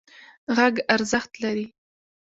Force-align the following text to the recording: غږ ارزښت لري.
غږ 0.57 0.75
ارزښت 0.95 1.31
لري. 1.43 1.65